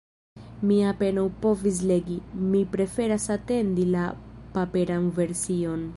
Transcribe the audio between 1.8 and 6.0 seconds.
legi, mi preferas atendi la paperan version.